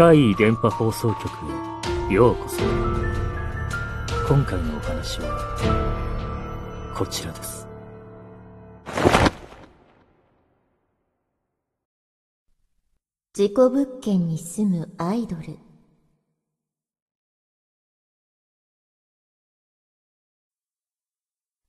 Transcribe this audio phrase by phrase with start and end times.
[0.00, 1.28] 怪異電波放送局
[2.10, 2.62] へようこそ。
[4.26, 7.68] 今回のお話は、こちらです。
[13.34, 15.58] 事故物件に住むアイドル。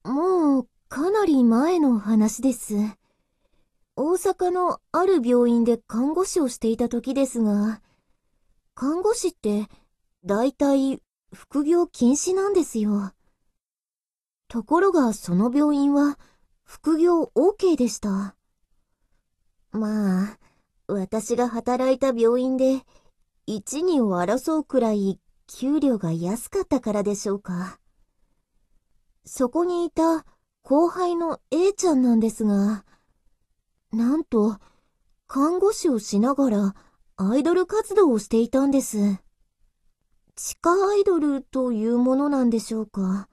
[0.09, 2.75] もう、かなり前の話です。
[3.98, 7.82] 大阪のある病院で看護師をしていた時ですが、
[8.81, 9.67] 看護師って、
[10.26, 13.13] だいたい副業禁止なんですよ。
[14.48, 16.17] ところがその病院は、
[16.63, 18.36] 副業 OK でした。
[19.72, 20.39] まあ、
[20.88, 22.81] 私が働いた病院で、
[23.45, 27.80] 一二を争うくらい給料が安かったからでしょうか。
[29.25, 30.25] そこにいた
[30.63, 32.84] 後輩の A ちゃんなんですが、
[33.91, 34.58] なんと、
[35.27, 36.75] 看護師をしながら
[37.30, 38.97] アイドル活動をしていたんです。
[40.36, 43.30] 地下アイドルというものなんでしょうか。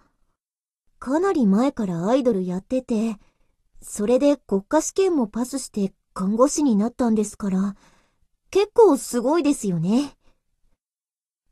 [0.99, 3.17] かなり前からアイドルやってて、
[3.81, 7.77] それで国家試験もパスして看護師になったんですから、
[8.51, 10.19] 結構すごいですよね。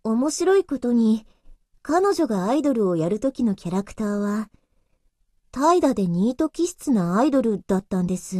[0.04, 1.26] 面白いことに、
[1.80, 4.50] 彼女がアイドルをやるときのキャラクターは、
[5.52, 8.36] 怠惰でニート気質なアイドルだったんです。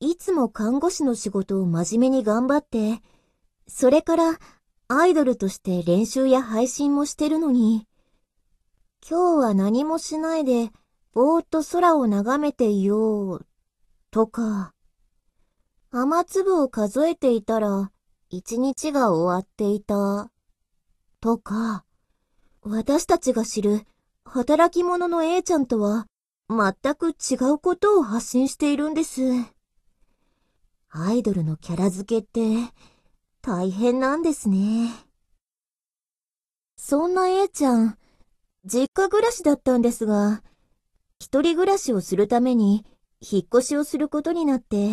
[0.00, 3.02] いつも看護師の仕事を真面目に頑張って、
[3.68, 4.38] それから
[4.88, 7.86] アイドルとして練習や配信もしてるのに、
[9.06, 10.70] 今日は何もしないで、
[11.12, 13.46] ぼーっと空を眺めていよう、
[14.10, 14.72] とか、
[15.90, 17.92] 雨粒を数えていたら、
[18.30, 20.30] 一日が終わっていた、
[21.20, 21.84] とか、
[22.62, 23.86] 私たちが知る
[24.24, 26.06] 働き者の A ちゃんとは、
[26.48, 29.20] 全く違うことを発信しているんです。
[30.92, 32.72] アイドルのキャラ付けって
[33.42, 34.90] 大変なんですね。
[36.76, 37.96] そんな A ちゃん、
[38.64, 40.42] 実家暮らしだったんですが、
[41.20, 42.84] 一人暮らしをするために
[43.20, 44.90] 引っ越しをすることになって、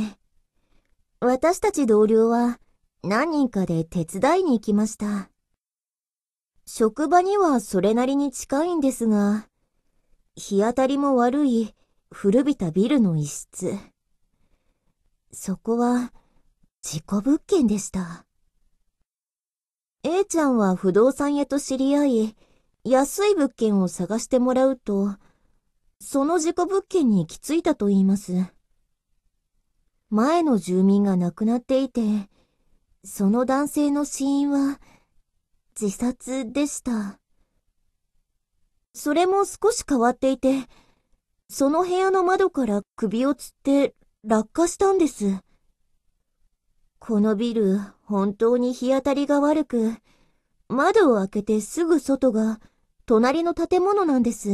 [1.20, 2.60] 私たち同僚は
[3.04, 5.32] 何人かで手伝いに行きました。
[6.68, 9.48] 職場にはそれなりに近いんですが、
[10.36, 11.74] 日当たりも悪い
[12.12, 13.80] 古びたビルの一室。
[15.40, 16.12] そこは、
[16.82, 18.26] 事故物件でした。
[20.02, 22.36] A ちゃんは不動産屋と知り合い、
[22.84, 25.16] 安い物件を探してもらうと、
[26.02, 28.34] その事故物件に行き着いたと言います。
[30.10, 32.02] 前の住民が亡くなっていて、
[33.04, 34.80] その男性の死因は
[35.80, 37.20] 自殺でした。
[38.96, 40.68] それも少し変わっていて、
[41.48, 43.94] その部屋の窓から首をつって
[44.24, 45.38] 落下したんです。
[47.00, 49.94] このビル、本当に日当たりが悪く、
[50.68, 52.60] 窓を開けてすぐ外が
[53.06, 54.50] 隣の建物なんです。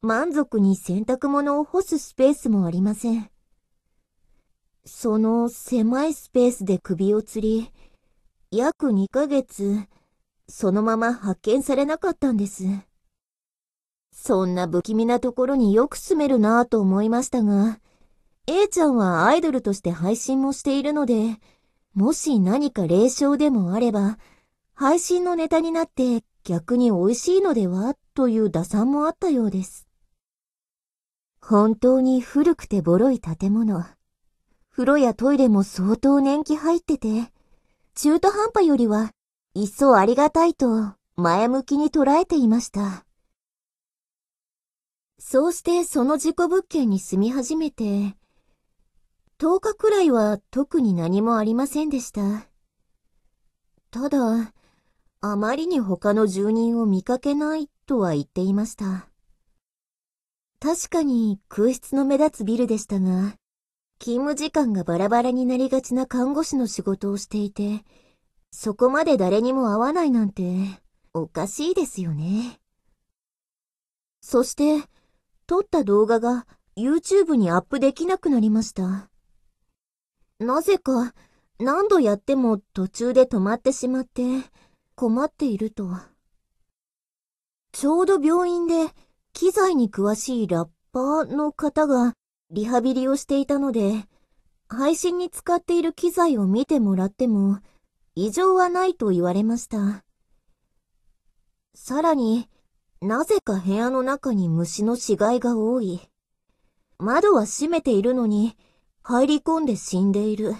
[0.00, 3.30] 満足に洗濯物を干すスペースもありません。
[4.86, 7.70] その狭いスペースで首を吊り、
[8.50, 9.86] 約2ヶ月、
[10.48, 12.64] そのまま発見されなかったんです。
[14.12, 17.80] そんな不気味なところによく住めるなぁと思いましたが、
[18.52, 21.38] A ちゃんはアイドルとして配信もしているので、
[21.94, 24.18] もし何か霊障でもあれば、
[24.74, 29.86] 配信のネタになって逆に美味しいのではという打算もあったようです。
[31.40, 33.84] 本当に古くてボロい建物。
[34.72, 37.30] 風呂やトイレも相当年季入ってて、
[37.94, 39.12] 中途半端よりは
[39.54, 43.06] 一層ありがたいと前向きに捉えていました。
[45.20, 48.16] そうしてその事故物件に住み始めて、
[49.40, 52.46] 10日くらいは特に何もありませんでした。
[53.90, 54.52] ただ、
[55.22, 59.08] あまりに他の住人を見かけないとは言っていました。
[60.60, 63.34] 確かに空室の目立つビルでしたが、
[63.98, 67.82] 勤務時間がバラバラになりがちな看護師の仕事をしていて、
[68.50, 70.42] そこまで誰にも会わないなんて、
[71.14, 72.60] おかしいですよね。
[74.20, 74.86] そして、
[75.46, 76.46] 撮った動画が
[76.76, 79.09] YouTube にアップできなくなりました。
[80.40, 81.14] なぜか
[81.58, 84.22] 何度やっても途中で止まってしまって
[84.94, 85.90] 困っていると。
[87.72, 88.88] ちょうど病院で
[89.34, 92.14] 機材に詳しいラッパーの方が
[92.50, 94.06] リハビリをしていたので、
[94.66, 97.58] 配信に使っている機材を見てもらっても
[98.14, 100.04] 異常はないと言われました。
[101.74, 102.48] さらに、
[103.02, 106.00] なぜか部屋の中に虫の死骸が多い。
[106.98, 108.56] 窓は閉めているのに、
[109.02, 110.54] 入り込んで死んでいる。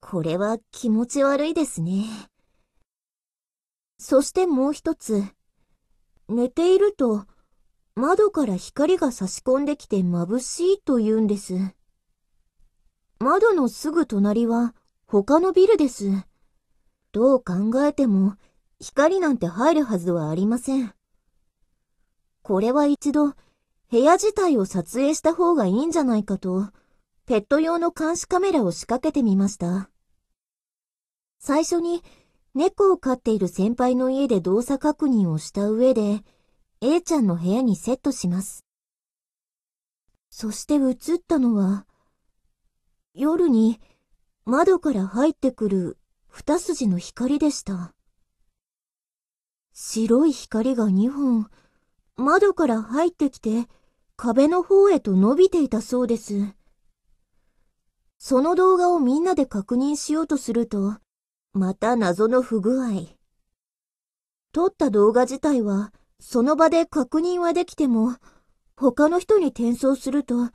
[0.00, 2.04] これは気持ち悪いですね。
[3.98, 5.24] そしてもう一つ。
[6.28, 7.24] 寝ていると、
[7.94, 11.54] 窓から光が差し込んできて眩しいと言うんです。
[13.18, 14.74] 窓のすぐ隣は
[15.06, 16.10] 他のビルです。
[17.12, 18.34] どう考えても
[18.80, 20.92] 光なんて入るはずはありません。
[22.42, 23.28] これは一度
[23.90, 26.68] 部屋自体を撮影した方がいいんじゃないかと、
[27.26, 29.88] ペット用の監視カメラを仕掛けてみました。
[31.38, 32.02] 最初に
[32.54, 36.20] 猫を飼っている先輩の家で動作確認をした上で、
[36.82, 38.66] A ちゃんの部屋にセットします。
[40.28, 41.86] そして映ったのは、
[43.14, 43.80] 夜に
[44.44, 45.98] 窓から入ってくる
[46.28, 47.94] 二筋の光でした。
[49.72, 51.48] 白い光が二本、
[52.16, 53.66] 窓から入ってきて
[54.14, 56.54] 壁の方へと伸びていたそうです。
[58.26, 60.96] その動画をみんなで確認しようとすると、
[61.52, 63.02] また謎の不具合。
[64.50, 68.16] 撮った動画自体は、その場で確認はできても、
[68.78, 70.48] 他の人に転送すると、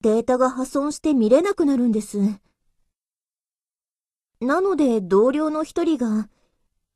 [0.00, 2.20] データが破損して見れなくなるんです。
[4.40, 6.30] なので同僚の一人が、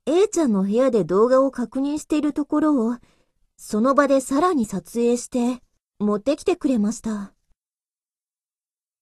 [0.07, 2.97] A ちゃんの部屋で動画を確認しているところを、
[3.57, 5.61] その場でさらに撮影して、
[5.99, 7.34] 持ってきてくれました。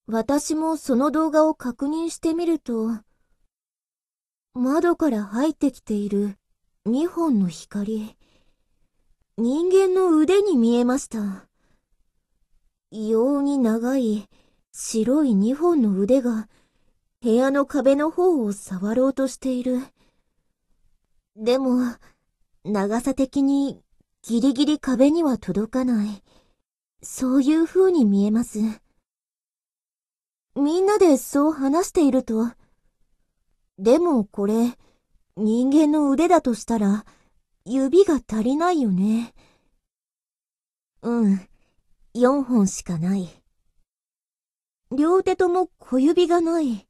[0.07, 3.00] 私もその動画を確認してみると、
[4.53, 6.38] 窓から入ってきている
[6.85, 8.17] 2本の光、
[9.38, 11.47] 人間の腕に見えました。
[12.91, 14.29] 異様に長い
[14.73, 16.50] 白い2本の腕が
[17.21, 19.79] 部屋の壁の方を触ろうとしている。
[21.38, 21.95] でも、
[22.65, 23.81] 長さ的に
[24.21, 26.23] ギリギリ壁には届かない。
[27.01, 28.82] そういう風に見えます。
[30.55, 32.51] みんなでそう話していると、
[33.79, 34.77] でもこれ、
[35.35, 37.05] 人間の腕だとしたら、
[37.65, 39.33] 指が足りないよね。
[41.01, 41.50] うん、
[42.13, 43.29] 4本しかない。
[44.95, 46.88] 両手とも小指がない。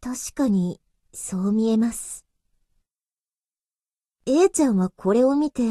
[0.00, 0.80] 確かに、
[1.12, 2.24] そう見えます。
[4.26, 5.62] A ちゃんはこれを見て、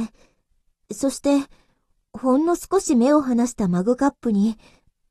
[0.91, 1.47] そして、
[2.13, 4.57] ほんの少し目を離したマグカップに、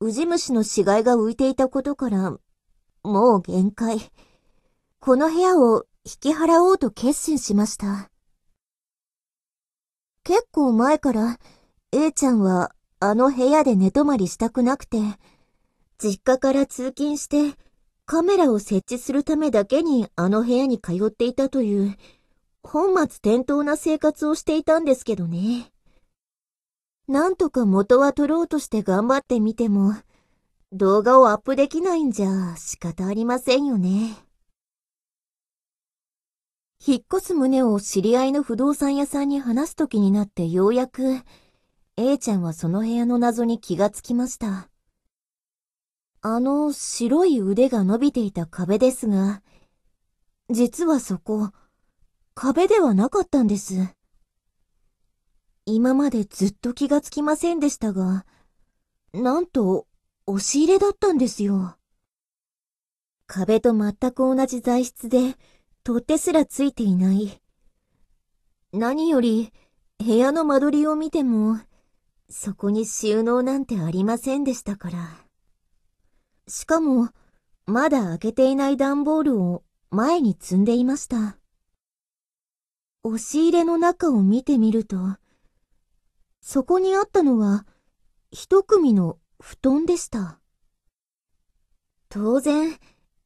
[0.01, 2.37] ウジ虫の死骸が浮いていたことから、
[3.03, 3.99] もう限界。
[5.01, 8.09] この部屋を引き払おうと決心しました。
[10.23, 11.37] 結構前から、
[11.91, 14.99] A ちゃんはあの部屋で寝泊まりしたくなくて、
[15.97, 17.57] 実家から通勤して
[18.05, 21.97] カメラを設置するためだけにあの部屋に通っていたという、
[22.63, 25.73] 本末転倒な生活をしていたんですけどね。
[27.09, 29.95] なんとか元は取ろうとして頑張ってみても、
[30.71, 34.15] 動画をアップできないんじゃ仕方ありませんよね。
[36.85, 41.23] 引っ越す旨を知り合いの不動産屋さんに話す時になってようやく、
[41.97, 44.69] A ちゃんはその部屋の謎に気がつきました。
[46.21, 49.41] あの白い腕が伸びていた壁ですが、
[50.51, 51.49] 実はそこ、
[52.35, 53.98] 壁ではなかったんです。
[55.71, 58.25] 今までずっと気がつきませんでしたが、
[59.13, 59.85] なんと、
[60.25, 61.77] 押し入れだったんですよ。
[63.27, 65.35] 壁と全く同じ材質で、
[65.83, 67.39] 取っ手すらついていない。
[68.73, 69.53] 何より、
[69.99, 71.59] 部屋の間取りを見ても、
[72.29, 75.17] そこに収納なんてありませんでしたから。
[76.47, 77.09] しかも、
[77.67, 81.37] まだ開けていない段ボールを前に積んでいました。
[83.03, 84.97] 押し入れの中を見てみると、
[86.41, 87.65] そこにあったのは、
[88.31, 90.39] 一組の布団でした。
[92.09, 92.77] 当然、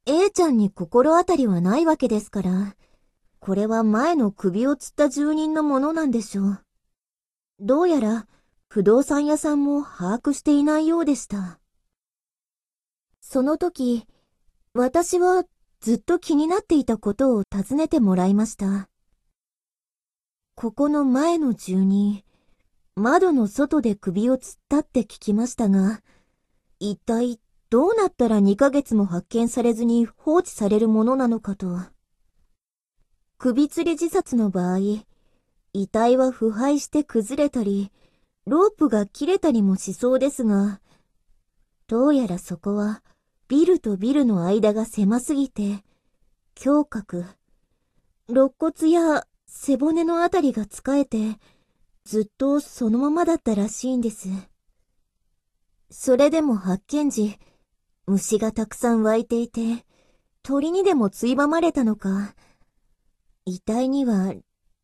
[0.06, 2.76] A ちゃんに心当たりはないわけですから、
[3.40, 6.64] これは前の首を吊った住人のものなんでしょう。
[7.60, 8.26] どうやら、
[8.68, 11.60] 不動産屋さんも把握していないようでした。
[13.20, 14.06] その時、
[14.74, 15.44] 私は
[15.80, 18.88] ずっと気になっていたことを尋ねてもらいました。
[20.56, 22.22] ここの前の住人、
[22.96, 26.00] 窓の外で首を吊ったって聞きましたが、
[26.78, 31.80] 一体どうなったら2ヶ月も発見されずに放置されるものなのかと。
[33.36, 34.78] 首吊り自殺の場合、
[35.72, 37.90] 遺体は腐敗して崩れたり、
[38.46, 40.80] ロープが切れたりもしそうですが、
[41.88, 43.02] どうやらそこは
[43.48, 45.82] ビルとビルの間が狭すぎて、
[46.64, 47.24] 胸郭、
[48.28, 51.38] 肋骨や背骨のあたりが使えて、
[52.04, 54.28] ずっとそのままだったらしいんです。
[55.90, 57.38] それでも発見時、
[58.06, 59.86] 虫がたくさん湧いていて、
[60.42, 62.34] 鳥にでもついばまれたのか、
[63.46, 64.34] 遺体には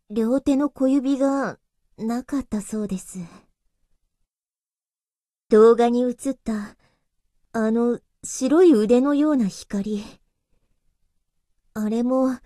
[0.08, 1.58] 両手の小指が
[1.98, 3.18] なかったそうです。
[5.50, 6.76] 動画に映った
[7.52, 10.02] あの白い腕のような光。
[11.74, 12.38] あれも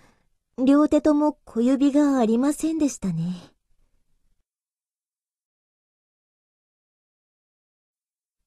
[0.59, 3.54] 両手とも小指がありませんでしたね。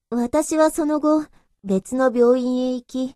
[0.10, 1.26] 私はその後、
[1.66, 3.16] 別の病院へ行き、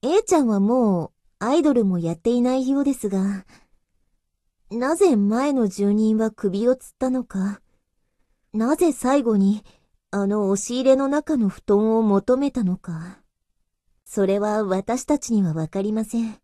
[0.00, 3.44] A ちゃんはもうアイドルもやっていないようですが、
[4.70, 7.60] なぜ前の住人は首を吊ったのか、
[8.54, 9.62] なぜ最後に
[10.10, 13.18] あの押し入れの中の布団を求めたのか、
[14.06, 16.38] それは私たちにはわかりません。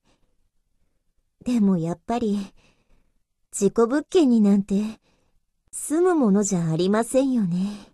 [1.42, 2.38] でもやっぱり、
[3.50, 5.00] 事故物件になんて
[5.72, 7.93] 住むものじゃありませんよね。